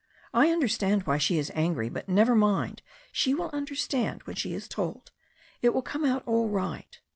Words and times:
I 0.33 0.51
under 0.51 0.67
stand 0.67 1.03
why 1.03 1.19
she 1.19 1.37
is 1.37 1.51
angry. 1.53 1.87
But 1.87 2.09
never 2.09 2.33
mind, 2.33 2.81
she 3.11 3.35
will 3.35 3.51
under 3.53 3.75
stand 3.75 4.23
when 4.23 4.35
she 4.35 4.51
is 4.55 4.67
told. 4.67 5.11
It 5.61 5.75
will 5.75 5.83
come 5.83 6.05
out 6.05 6.23
all 6.25 6.49
right." 6.49 6.99